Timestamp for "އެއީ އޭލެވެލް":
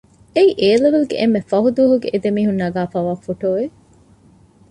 0.33-1.07